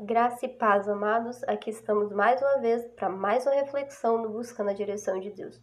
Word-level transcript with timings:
Graça 0.00 0.46
e 0.46 0.48
paz, 0.48 0.88
amados. 0.88 1.42
Aqui 1.42 1.70
estamos 1.70 2.12
mais 2.12 2.40
uma 2.40 2.60
vez 2.60 2.86
para 2.94 3.08
mais 3.08 3.44
uma 3.44 3.56
reflexão 3.56 4.22
no 4.22 4.28
Buscando 4.28 4.70
a 4.70 4.72
Direção 4.72 5.18
de 5.18 5.28
Deus. 5.28 5.60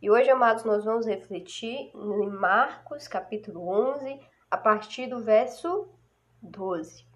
E 0.00 0.10
hoje, 0.10 0.30
amados, 0.30 0.64
nós 0.64 0.86
vamos 0.86 1.04
refletir 1.06 1.92
em 1.94 2.30
Marcos, 2.30 3.06
capítulo 3.06 3.68
11, 3.68 4.18
a 4.50 4.56
partir 4.56 5.06
do 5.08 5.22
verso 5.22 5.86
12. 6.40 7.06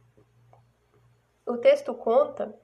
O 1.47 1.57
texto 1.57 1.95
conta 1.95 2.55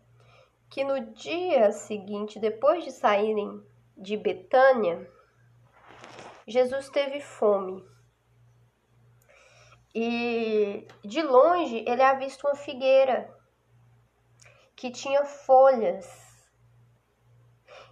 que 0.68 0.84
no 0.84 1.00
dia 1.14 1.72
seguinte, 1.72 2.38
depois 2.38 2.84
de 2.84 2.92
saírem 2.92 3.64
de 3.96 4.18
Betânia, 4.18 5.10
Jesus 6.46 6.90
teve 6.90 7.22
fome. 7.22 7.82
E 9.94 10.86
de 11.02 11.22
longe 11.22 11.82
ele 11.88 12.02
avista 12.02 12.46
uma 12.46 12.54
figueira 12.54 13.34
que 14.76 14.90
tinha 14.90 15.24
folhas. 15.24 16.24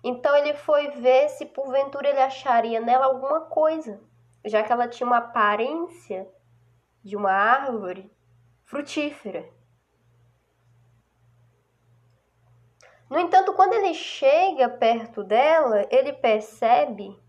Então 0.05 0.37
ele 0.37 0.55
foi 0.55 0.91
ver 0.91 1.29
se 1.29 1.47
porventura 1.47 2.09
ele 2.09 2.21
acharia 2.21 2.81
nela 2.81 3.07
alguma 3.07 3.43
coisa, 3.43 4.01
já 4.45 4.63
que 4.63 4.73
ela 4.73 4.89
tinha 4.89 5.07
uma 5.07 5.19
aparência 5.19 6.29
de 7.03 7.17
uma 7.17 7.33
árvore 7.33 8.11
frutífera. 8.65 9.49
No 13.09 13.19
entanto, 13.19 13.53
quando 13.53 13.75
ele 13.75 13.93
chega 13.93 14.71
perto 14.71 15.23
dela, 15.23 15.87
ele 15.91 16.15
percebe 16.15 17.21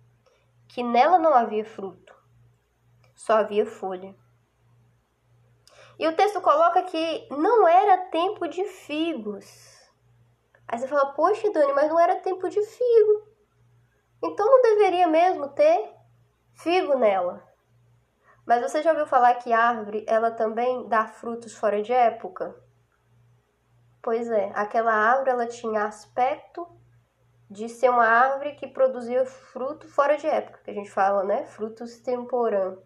que 0.67 0.81
nela 0.81 1.20
não 1.20 1.34
havia 1.34 1.65
fruto, 1.65 2.15
só 3.13 3.34
havia 3.34 3.65
folha. 3.65 4.15
E 5.99 6.07
o 6.07 6.15
texto 6.15 6.41
coloca 6.41 6.83
que 6.83 7.27
não 7.29 7.67
era 7.67 8.05
tempo 8.05 8.47
de 8.47 8.63
figos. 8.65 9.73
Aí 10.67 10.79
você 10.79 10.88
fala, 10.88 11.13
poxa, 11.13 11.51
Dani, 11.51 11.73
mas 11.73 11.90
não 11.90 11.99
era 11.99 12.15
tempo 12.15 12.49
de 12.49 12.62
figo. 12.62 13.27
Então 14.23 14.45
não 14.45 14.62
deveria 14.62 15.07
mesmo 15.07 15.49
ter 15.49 15.93
figo 16.53 16.95
nela. 16.95 17.43
Mas 18.45 18.62
você 18.62 18.81
já 18.81 18.91
ouviu 18.91 19.05
falar 19.05 19.35
que 19.35 19.53
árvore, 19.53 20.05
ela 20.07 20.31
também 20.31 20.87
dá 20.87 21.05
frutos 21.05 21.53
fora 21.55 21.81
de 21.81 21.93
época? 21.93 22.55
Pois 24.01 24.29
é, 24.29 24.51
aquela 24.53 24.93
árvore 24.93 25.29
ela 25.29 25.48
tinha 25.48 25.85
aspecto 25.85 26.68
de 27.49 27.70
ser 27.70 27.90
uma 27.90 28.05
árvore 28.05 28.55
que 28.55 28.68
produzia 28.68 29.25
fruto 29.25 29.87
fora 29.87 30.18
de 30.18 30.27
época, 30.27 30.59
que 30.63 30.71
a 30.71 30.73
gente 30.73 30.91
fala, 30.91 31.23
né? 31.23 31.46
Frutos 31.46 31.99
temporã. 31.99 32.77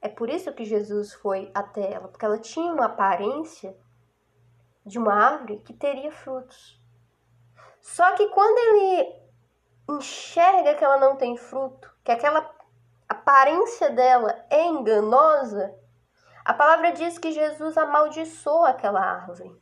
É 0.00 0.08
por 0.08 0.30
isso 0.30 0.52
que 0.52 0.64
Jesus 0.64 1.12
foi 1.12 1.50
até 1.54 1.92
ela, 1.92 2.08
porque 2.08 2.24
ela 2.24 2.38
tinha 2.38 2.72
uma 2.72 2.86
aparência 2.86 3.76
de 4.84 4.98
uma 4.98 5.12
árvore 5.12 5.58
que 5.58 5.74
teria 5.74 6.10
frutos. 6.10 6.80
Só 7.80 8.14
que 8.14 8.28
quando 8.28 8.58
ele 8.58 9.20
enxerga 9.88 10.74
que 10.74 10.84
ela 10.84 10.98
não 10.98 11.16
tem 11.16 11.36
fruto, 11.36 11.92
que 12.02 12.12
aquela 12.12 12.50
aparência 13.08 13.90
dela 13.90 14.44
é 14.48 14.64
enganosa, 14.64 15.74
a 16.44 16.54
palavra 16.54 16.92
diz 16.92 17.18
que 17.18 17.32
Jesus 17.32 17.76
amaldiçoou 17.76 18.64
aquela 18.64 19.00
árvore. 19.00 19.54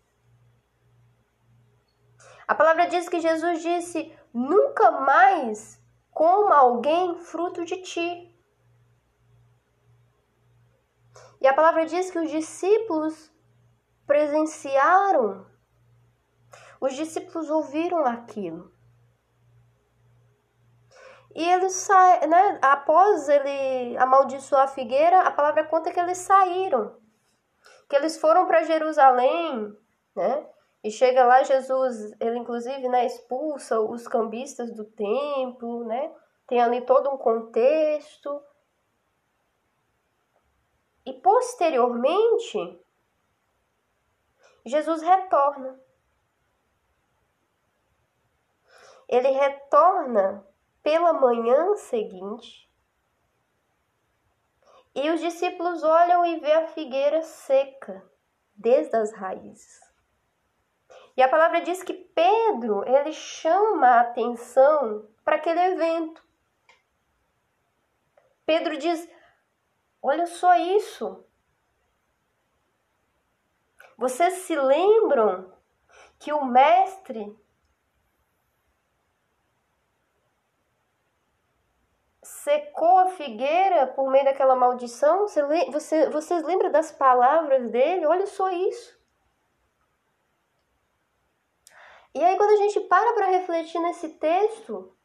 A 2.46 2.54
palavra 2.54 2.86
diz 2.86 3.08
que 3.08 3.20
Jesus 3.20 3.60
disse: 3.60 4.16
Nunca 4.32 4.90
mais 4.92 5.82
coma 6.10 6.56
alguém 6.56 7.16
fruto 7.16 7.64
de 7.64 7.82
ti. 7.82 8.27
E 11.40 11.46
a 11.46 11.54
palavra 11.54 11.86
diz 11.86 12.10
que 12.10 12.18
os 12.18 12.30
discípulos 12.30 13.32
presenciaram, 14.06 15.46
os 16.80 16.94
discípulos 16.94 17.50
ouviram 17.50 18.04
aquilo. 18.04 18.72
E 21.34 21.44
eles 21.44 21.72
saem, 21.74 22.26
né? 22.28 22.58
Após 22.62 23.28
ele 23.28 23.96
amaldiçoar 23.98 24.64
a 24.64 24.68
figueira, 24.68 25.20
a 25.20 25.30
palavra 25.30 25.64
conta 25.64 25.92
que 25.92 26.00
eles 26.00 26.18
saíram, 26.18 26.96
que 27.88 27.94
eles 27.94 28.18
foram 28.20 28.46
para 28.46 28.64
Jerusalém, 28.64 29.76
né? 30.16 30.48
E 30.82 30.90
chega 30.90 31.24
lá 31.24 31.42
Jesus, 31.42 32.12
ele 32.20 32.38
inclusive, 32.38 32.88
né, 32.88 33.04
expulsa 33.04 33.80
os 33.80 34.06
cambistas 34.06 34.72
do 34.74 34.84
templo, 34.84 35.84
né? 35.84 36.12
Tem 36.46 36.60
ali 36.60 36.80
todo 36.80 37.10
um 37.10 37.18
contexto. 37.18 38.40
E 41.08 41.12
posteriormente, 41.14 42.84
Jesus 44.66 45.00
retorna. 45.00 45.80
Ele 49.08 49.30
retorna 49.30 50.46
pela 50.82 51.14
manhã 51.14 51.76
seguinte. 51.76 52.70
E 54.94 55.08
os 55.10 55.22
discípulos 55.22 55.82
olham 55.82 56.26
e 56.26 56.40
vê 56.40 56.52
a 56.52 56.66
figueira 56.66 57.22
seca 57.22 58.06
desde 58.54 58.94
as 58.94 59.10
raízes. 59.10 59.80
E 61.16 61.22
a 61.22 61.28
palavra 61.30 61.62
diz 61.62 61.82
que 61.82 61.94
Pedro, 61.94 62.86
ele 62.86 63.14
chama 63.14 63.86
a 63.86 64.00
atenção 64.02 65.08
para 65.24 65.36
aquele 65.36 65.60
evento. 65.72 66.22
Pedro 68.44 68.76
diz: 68.76 69.08
Olha 70.02 70.26
só 70.26 70.54
isso. 70.56 71.24
Vocês 73.96 74.34
se 74.46 74.54
lembram 74.54 75.52
que 76.18 76.32
o 76.32 76.44
mestre 76.44 77.36
secou 82.22 82.98
a 82.98 83.06
figueira 83.06 83.88
por 83.88 84.10
meio 84.10 84.24
daquela 84.24 84.54
maldição? 84.54 85.26
Você, 85.26 85.42
você, 85.70 86.08
vocês 86.10 86.44
lembram 86.44 86.70
das 86.70 86.92
palavras 86.92 87.70
dele? 87.70 88.06
Olha 88.06 88.26
só 88.26 88.48
isso. 88.50 88.96
E 92.14 92.24
aí, 92.24 92.36
quando 92.36 92.50
a 92.50 92.56
gente 92.56 92.80
para 92.80 93.12
para 93.14 93.26
refletir 93.26 93.80
nesse 93.80 94.08
texto, 94.10 94.96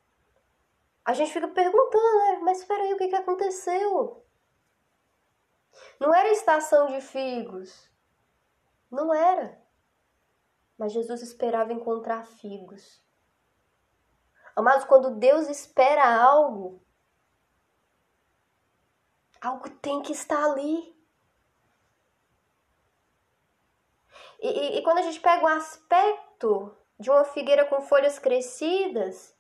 a 1.04 1.14
gente 1.14 1.34
fica 1.34 1.48
perguntando, 1.48 2.18
né? 2.18 2.40
Mas 2.44 2.60
espera 2.60 2.84
aí, 2.84 2.94
o 2.94 2.98
que, 2.98 3.08
que 3.08 3.16
aconteceu? 3.16 4.23
Não 6.04 6.14
era 6.14 6.34
estação 6.34 6.88
de 6.88 7.00
figos. 7.00 7.90
Não 8.92 9.14
era. 9.14 9.58
Mas 10.78 10.92
Jesus 10.92 11.22
esperava 11.22 11.72
encontrar 11.72 12.26
figos. 12.26 13.02
Amados, 14.54 14.84
quando 14.84 15.16
Deus 15.16 15.48
espera 15.48 16.04
algo, 16.22 16.86
algo 19.40 19.70
tem 19.70 20.02
que 20.02 20.12
estar 20.12 20.44
ali. 20.44 20.94
E, 24.42 24.50
e, 24.50 24.78
e 24.80 24.84
quando 24.84 24.98
a 24.98 25.04
gente 25.04 25.22
pega 25.22 25.46
o 25.46 25.48
aspecto 25.48 26.78
de 27.00 27.10
uma 27.10 27.24
figueira 27.24 27.64
com 27.64 27.80
folhas 27.80 28.20
crescidas, 28.20 29.33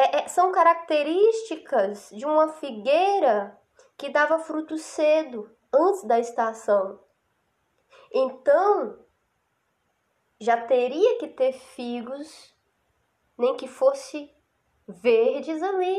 é, 0.00 0.16
é, 0.22 0.28
são 0.28 0.50
características 0.50 2.10
de 2.10 2.24
uma 2.24 2.48
figueira 2.54 3.58
que 3.98 4.08
dava 4.08 4.38
fruto 4.38 4.78
cedo, 4.78 5.54
antes 5.72 6.04
da 6.04 6.18
estação. 6.18 6.98
Então, 8.12 8.98
já 10.40 10.56
teria 10.56 11.18
que 11.18 11.28
ter 11.28 11.52
figos, 11.52 12.54
nem 13.36 13.56
que 13.56 13.68
fosse 13.68 14.34
verdes 14.88 15.62
ali. 15.62 15.98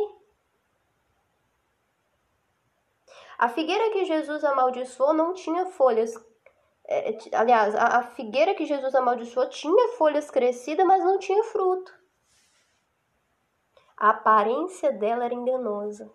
A 3.38 3.50
figueira 3.50 3.92
que 3.92 4.06
Jesus 4.06 4.44
amaldiçoou 4.44 5.14
não 5.14 5.34
tinha 5.34 5.66
folhas 5.68 6.14
é, 6.86 7.18
aliás, 7.34 7.74
a, 7.76 8.00
a 8.00 8.04
figueira 8.04 8.54
que 8.54 8.66
Jesus 8.66 8.94
amaldiçoou 8.94 9.48
tinha 9.48 9.90
folhas 9.98 10.30
crescidas, 10.30 10.86
mas 10.86 11.04
não 11.04 11.18
tinha 11.20 11.42
fruto. 11.46 12.01
A 14.02 14.10
aparência 14.10 14.92
dela 14.92 15.26
era 15.26 15.34
enganosa. 15.36 16.12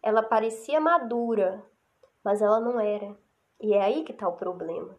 Ela 0.00 0.22
parecia 0.22 0.80
madura, 0.80 1.68
mas 2.22 2.40
ela 2.40 2.60
não 2.60 2.78
era. 2.78 3.18
E 3.60 3.74
é 3.74 3.82
aí 3.82 4.04
que 4.04 4.12
está 4.12 4.28
o 4.28 4.36
problema. 4.36 4.96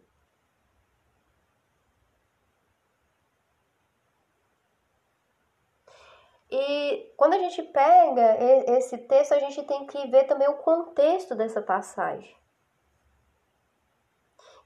E 6.50 7.10
quando 7.16 7.32
a 7.32 7.38
gente 7.38 7.62
pega 7.62 8.36
esse 8.76 8.98
texto, 8.98 9.32
a 9.32 9.38
gente 9.38 9.62
tem 9.62 9.86
que 9.86 10.06
ver 10.08 10.24
também 10.24 10.48
o 10.48 10.58
contexto 10.58 11.34
dessa 11.34 11.62
passagem. 11.62 12.36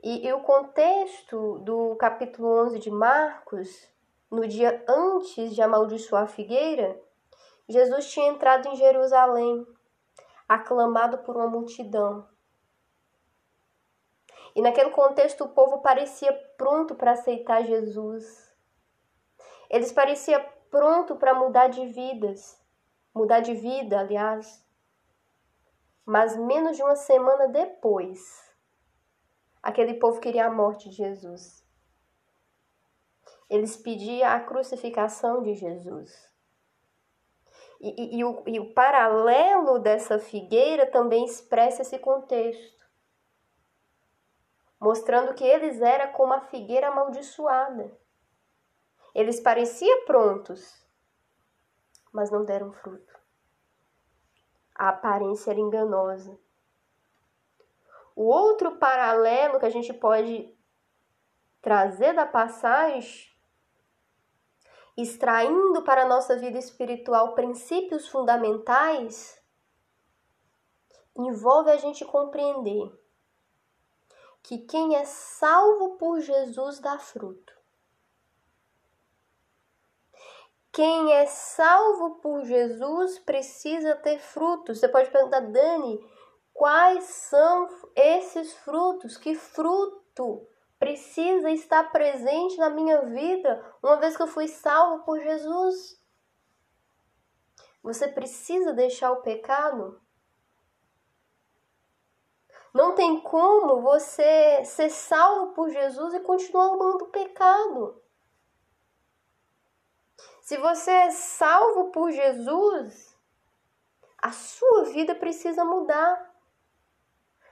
E, 0.02 0.26
e 0.26 0.32
o 0.32 0.40
contexto 0.40 1.60
do 1.60 1.94
capítulo 1.94 2.64
11 2.64 2.80
de 2.80 2.90
Marcos, 2.90 3.92
no 4.32 4.48
dia 4.48 4.82
antes 4.88 5.54
de 5.54 5.60
amaldiçoar 5.60 6.22
a 6.22 6.26
figueira, 6.26 6.98
Jesus 7.68 8.10
tinha 8.10 8.28
entrado 8.28 8.66
em 8.66 8.76
Jerusalém, 8.76 9.66
aclamado 10.48 11.18
por 11.18 11.36
uma 11.36 11.46
multidão. 11.46 12.26
E 14.56 14.62
naquele 14.62 14.88
contexto 14.90 15.44
o 15.44 15.48
povo 15.50 15.82
parecia 15.82 16.32
pronto 16.56 16.94
para 16.94 17.12
aceitar 17.12 17.62
Jesus. 17.62 18.50
Eles 19.68 19.92
pareciam 19.92 20.42
pronto 20.70 21.16
para 21.16 21.34
mudar 21.34 21.68
de 21.68 21.86
vidas, 21.88 22.58
mudar 23.14 23.40
de 23.40 23.52
vida, 23.52 24.00
aliás. 24.00 24.66
Mas 26.06 26.36
menos 26.38 26.78
de 26.78 26.82
uma 26.82 26.96
semana 26.96 27.48
depois, 27.48 28.50
aquele 29.62 29.94
povo 29.94 30.20
queria 30.20 30.46
a 30.46 30.50
morte 30.50 30.88
de 30.88 30.96
Jesus. 30.96 31.61
Eles 33.52 33.76
pediam 33.76 34.30
a 34.30 34.40
crucificação 34.40 35.42
de 35.42 35.54
Jesus. 35.54 36.10
E, 37.78 38.16
e, 38.16 38.16
e, 38.16 38.24
o, 38.24 38.42
e 38.46 38.58
o 38.58 38.72
paralelo 38.72 39.78
dessa 39.78 40.18
figueira 40.18 40.86
também 40.86 41.26
expressa 41.26 41.82
esse 41.82 41.98
contexto, 41.98 42.82
mostrando 44.80 45.34
que 45.34 45.44
eles 45.44 45.82
eram 45.82 46.12
como 46.12 46.32
a 46.32 46.40
figueira 46.40 46.88
amaldiçoada. 46.88 47.94
Eles 49.14 49.38
pareciam 49.38 50.06
prontos, 50.06 50.82
mas 52.10 52.30
não 52.30 52.46
deram 52.46 52.72
fruto. 52.72 53.20
A 54.74 54.88
aparência 54.88 55.50
era 55.50 55.60
enganosa. 55.60 56.40
O 58.16 58.22
outro 58.22 58.78
paralelo 58.78 59.60
que 59.60 59.66
a 59.66 59.70
gente 59.70 59.92
pode 59.92 60.56
trazer 61.60 62.14
da 62.14 62.24
passagem, 62.24 63.31
extraindo 64.96 65.82
para 65.82 66.02
a 66.02 66.08
nossa 66.08 66.36
vida 66.36 66.58
espiritual 66.58 67.34
princípios 67.34 68.08
fundamentais, 68.08 69.40
envolve 71.16 71.70
a 71.70 71.76
gente 71.76 72.04
compreender 72.04 72.92
que 74.42 74.58
quem 74.58 74.96
é 74.96 75.04
salvo 75.04 75.96
por 75.96 76.20
Jesus 76.20 76.80
dá 76.80 76.98
fruto. 76.98 77.52
Quem 80.72 81.12
é 81.12 81.26
salvo 81.26 82.16
por 82.16 82.44
Jesus 82.44 83.18
precisa 83.18 83.94
ter 83.94 84.18
frutos. 84.18 84.80
Você 84.80 84.88
pode 84.88 85.10
perguntar, 85.10 85.40
Dani, 85.40 86.02
quais 86.54 87.04
são 87.04 87.68
esses 87.94 88.54
frutos? 88.54 89.18
Que 89.18 89.34
fruto 89.34 90.48
precisa 90.82 91.48
estar 91.48 91.92
presente 91.92 92.56
na 92.58 92.68
minha 92.68 93.02
vida 93.02 93.64
uma 93.80 93.98
vez 93.98 94.16
que 94.16 94.22
eu 94.24 94.26
fui 94.26 94.48
salvo 94.48 95.04
por 95.04 95.20
Jesus? 95.20 95.96
Você 97.84 98.08
precisa 98.08 98.72
deixar 98.72 99.12
o 99.12 99.22
pecado? 99.22 100.02
Não 102.74 102.96
tem 102.96 103.20
como 103.20 103.80
você 103.80 104.64
ser 104.64 104.90
salvo 104.90 105.52
por 105.52 105.70
Jesus 105.70 106.14
e 106.14 106.20
continuar 106.20 106.72
amando 106.72 107.04
o 107.04 107.10
pecado. 107.10 108.02
Se 110.40 110.56
você 110.56 110.90
é 110.90 111.10
salvo 111.12 111.92
por 111.92 112.10
Jesus, 112.10 113.16
a 114.18 114.32
sua 114.32 114.86
vida 114.86 115.14
precisa 115.14 115.64
mudar. 115.64 116.34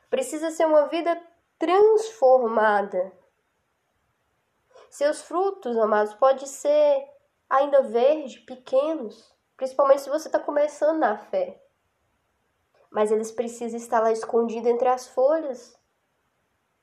Precisa 0.08 0.50
ser 0.50 0.66
uma 0.66 0.88
vida 0.88 1.14
transformada. 1.60 3.19
Seus 4.90 5.22
frutos, 5.22 5.78
amados, 5.78 6.12
pode 6.14 6.48
ser 6.48 7.08
ainda 7.48 7.82
verde, 7.82 8.40
pequenos, 8.40 9.32
principalmente 9.56 10.02
se 10.02 10.10
você 10.10 10.28
está 10.28 10.38
começando 10.38 10.98
na 10.98 11.16
fé. 11.16 11.62
Mas 12.90 13.12
eles 13.12 13.30
precisam 13.30 13.78
estar 13.78 14.00
lá 14.00 14.10
escondidos 14.10 14.68
entre 14.68 14.88
as 14.88 15.06
folhas. 15.06 15.78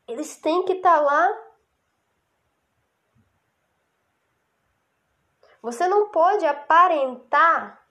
Eles 0.08 0.38
têm 0.38 0.64
que 0.64 0.74
estar 0.74 1.02
lá 1.02 1.48
Você 5.62 5.86
não 5.86 6.10
pode 6.12 6.46
aparentar 6.46 7.86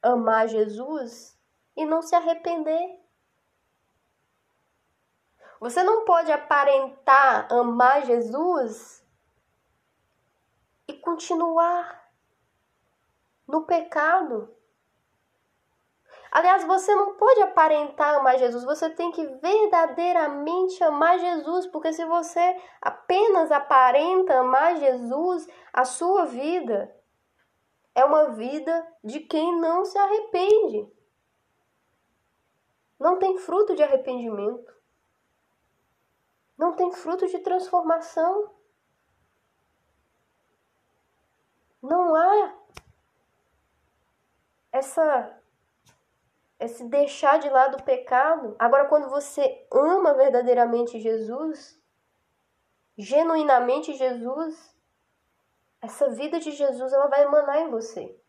amar 0.00 0.48
Jesus 0.48 1.38
e 1.76 1.84
não 1.84 2.00
se 2.00 2.14
arrepender. 2.14 2.98
Você 5.60 5.82
não 5.82 6.06
pode 6.06 6.32
aparentar 6.32 7.52
amar 7.52 8.06
Jesus 8.06 9.04
e 10.88 10.94
continuar 10.94 12.10
no 13.46 13.64
pecado. 13.66 14.56
Aliás, 16.30 16.64
você 16.64 16.94
não 16.94 17.16
pode 17.16 17.40
aparentar 17.42 18.16
amar 18.16 18.38
Jesus, 18.38 18.64
você 18.64 18.90
tem 18.90 19.10
que 19.12 19.24
verdadeiramente 19.26 20.82
amar 20.82 21.18
Jesus, 21.18 21.66
porque 21.66 21.92
se 21.92 22.04
você 22.04 22.60
apenas 22.82 23.50
aparenta 23.50 24.38
amar 24.38 24.76
Jesus, 24.76 25.48
a 25.72 25.84
sua 25.84 26.26
vida 26.26 26.94
é 27.94 28.04
uma 28.04 28.30
vida 28.30 28.86
de 29.02 29.20
quem 29.20 29.58
não 29.58 29.84
se 29.84 29.96
arrepende. 29.98 30.92
Não 32.98 33.18
tem 33.18 33.38
fruto 33.38 33.74
de 33.74 33.82
arrependimento. 33.82 34.72
Não 36.56 36.74
tem 36.74 36.92
fruto 36.92 37.26
de 37.26 37.38
transformação. 37.38 38.57
Não 41.82 42.14
há 42.14 42.54
essa 44.72 45.34
esse 46.58 46.84
deixar 46.84 47.38
de 47.38 47.48
lado 47.48 47.76
o 47.76 47.82
pecado. 47.84 48.56
Agora 48.58 48.88
quando 48.88 49.08
você 49.08 49.66
ama 49.72 50.14
verdadeiramente 50.14 50.98
Jesus, 50.98 51.80
genuinamente 52.96 53.94
Jesus, 53.94 54.76
essa 55.80 56.10
vida 56.10 56.40
de 56.40 56.50
Jesus, 56.50 56.92
ela 56.92 57.06
vai 57.06 57.22
emanar 57.22 57.58
em 57.60 57.70
você. 57.70 58.20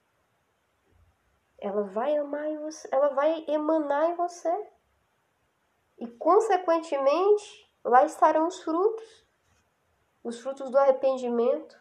Ela 1.57 1.84
vai 1.84 2.16
amar 2.18 2.45
em 2.45 2.57
você, 2.60 2.88
ela 2.92 3.10
vai 3.10 3.44
emanar 3.48 4.12
em 4.12 4.16
você. 4.16 4.69
E 5.98 6.07
consequentemente, 6.07 7.69
lá 7.84 8.06
estarão 8.06 8.48
os 8.48 8.62
frutos. 8.62 9.28
Os 10.24 10.40
frutos 10.40 10.69
do 10.69 10.78
arrependimento. 10.78 11.79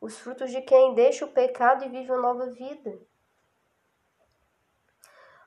Os 0.00 0.18
frutos 0.18 0.50
de 0.50 0.62
quem 0.62 0.94
deixa 0.94 1.24
o 1.24 1.32
pecado 1.32 1.84
e 1.84 1.88
vive 1.88 2.10
uma 2.10 2.22
nova 2.22 2.50
vida. 2.50 3.00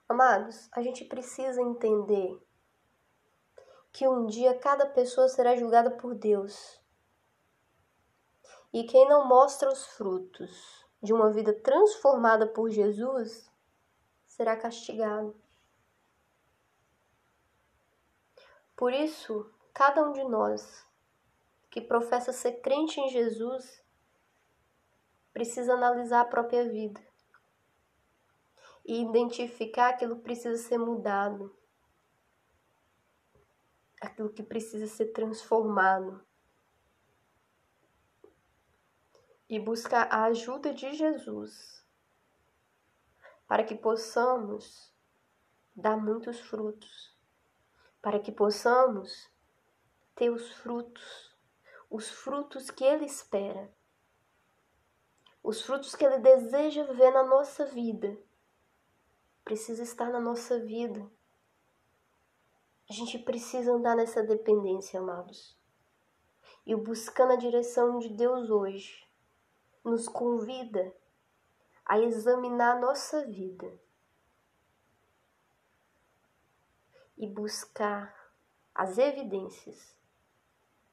Amados, 0.08 0.70
a 0.74 0.82
gente 0.82 1.06
precisa 1.06 1.62
entender 1.62 2.38
que 3.92 4.08
um 4.08 4.26
dia 4.26 4.58
cada 4.58 4.86
pessoa 4.86 5.28
será 5.30 5.56
julgada 5.56 5.92
por 5.92 6.16
Deus 6.16 6.82
e 8.74 8.84
quem 8.84 9.08
não 9.08 9.28
mostra 9.28 9.70
os 9.70 9.86
frutos 9.86 10.86
de 11.04 11.12
uma 11.12 11.32
vida 11.32 11.54
transformada 11.54 12.48
por 12.48 12.70
Jesus 12.70 13.52
será 14.26 14.56
castigado. 14.56 15.36
Por 18.76 18.94
isso, 18.94 19.54
cada 19.74 20.02
um 20.04 20.14
de 20.14 20.24
nós 20.24 20.88
que 21.70 21.82
professa 21.82 22.32
ser 22.32 22.62
crente 22.62 23.00
em 23.00 23.10
Jesus 23.10 23.84
precisa 25.34 25.74
analisar 25.74 26.22
a 26.22 26.26
própria 26.26 26.68
vida. 26.70 27.02
E 28.86 29.02
identificar 29.02 29.90
aquilo 29.90 30.16
que 30.18 30.24
precisa 30.24 30.58
ser 30.58 30.78
mudado, 30.78 31.56
aquilo 34.02 34.34
que 34.34 34.44
precisa 34.44 34.88
ser 34.88 35.12
transformado. 35.14 36.26
e 39.52 39.60
buscar 39.60 40.08
a 40.10 40.24
ajuda 40.28 40.74
de 40.74 40.94
Jesus. 40.96 41.86
Para 43.46 43.66
que 43.66 43.76
possamos 43.76 44.96
dar 45.76 45.98
muitos 45.98 46.40
frutos, 46.40 47.14
para 48.02 48.18
que 48.18 48.32
possamos 48.32 49.30
ter 50.16 50.30
os 50.30 50.50
frutos, 50.54 51.36
os 51.90 52.10
frutos 52.10 52.72
que 52.72 52.86
Ele 52.86 53.04
espera, 53.04 53.70
os 55.44 55.62
frutos 55.62 55.96
que 55.96 56.06
Ele 56.06 56.20
deseja 56.20 56.84
ver 56.94 57.12
na 57.12 57.24
nossa 57.24 57.66
vida, 57.66 58.18
precisa 59.44 59.84
estar 59.84 60.10
na 60.10 60.20
nossa 60.20 60.60
vida. 60.60 61.10
A 62.90 62.94
gente 62.94 63.18
precisa 63.20 63.74
andar 63.74 63.96
nessa 63.96 64.22
dependência, 64.22 65.00
amados. 65.00 65.58
E 66.66 66.76
buscando 66.76 67.34
a 67.34 67.38
direção 67.38 68.00
de 68.00 68.10
Deus 68.10 68.50
hoje 68.50 69.08
nos 69.84 70.08
convida 70.08 70.94
a 71.86 72.00
examinar 72.00 72.80
nossa 72.80 73.26
vida 73.26 73.80
e 77.18 77.28
buscar 77.28 78.16
as 78.74 78.98
evidências 78.98 79.96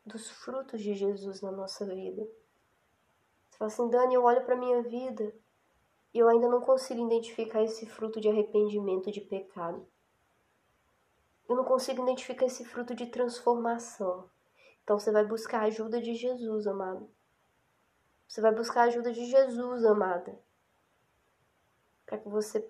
dos 0.04 0.30
frutos 0.30 0.80
de 0.80 0.94
Jesus 0.94 1.40
na 1.40 1.52
nossa 1.52 1.86
vida. 1.86 2.26
Fala 3.58 3.70
assim, 3.70 3.90
Dani, 3.90 4.14
eu 4.14 4.22
olho 4.22 4.44
para 4.44 4.56
minha 4.56 4.82
vida 4.82 5.34
e 6.14 6.18
eu 6.18 6.28
ainda 6.28 6.48
não 6.48 6.60
consigo 6.60 7.04
identificar 7.04 7.62
esse 7.62 7.86
fruto 7.86 8.20
de 8.20 8.28
arrependimento, 8.28 9.10
de 9.10 9.20
pecado. 9.20 9.86
eu 11.48 11.56
não 11.56 11.64
consigo 11.64 12.02
identificar 12.02 12.46
esse 12.46 12.64
fruto 12.64 12.94
de 12.94 13.06
transformação. 13.06 14.30
Então 14.84 14.98
você 14.98 15.10
vai 15.10 15.24
buscar 15.24 15.60
a 15.60 15.66
ajuda 15.66 16.00
de 16.00 16.14
Jesus, 16.14 16.66
amado. 16.66 17.10
Você 18.28 18.40
vai 18.40 18.54
buscar 18.54 18.82
a 18.82 18.84
ajuda 18.84 19.10
de 19.10 19.24
Jesus, 19.24 19.84
amada, 19.84 20.38
para 22.04 22.18
que 22.18 22.28
você 22.28 22.60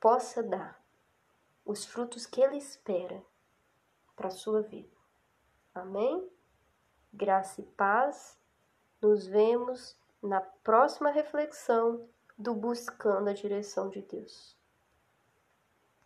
possa 0.00 0.42
dar 0.42 0.82
os 1.64 1.84
frutos 1.84 2.26
que 2.26 2.40
Ele 2.40 2.56
espera 2.56 3.22
para 4.16 4.30
sua 4.30 4.62
vida. 4.62 4.96
Amém? 5.74 6.28
Graça 7.12 7.60
e 7.60 7.64
paz. 7.64 8.38
Nos 9.00 9.26
vemos 9.26 9.96
na 10.22 10.40
próxima 10.40 11.10
reflexão 11.10 12.08
do 12.38 12.54
Buscando 12.54 13.28
a 13.28 13.32
Direção 13.32 13.88
de 13.88 14.02
Deus. 14.02 14.56